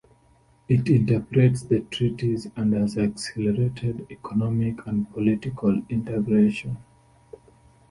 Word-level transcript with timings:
It 0.67 0.89
interprets 0.89 1.61
the 1.61 1.81
treaties, 1.81 2.47
and 2.55 2.73
has 2.73 2.97
accelerated 2.97 4.07
economic 4.09 4.83
and 4.87 5.07
political 5.13 5.79
integration. 5.89 6.77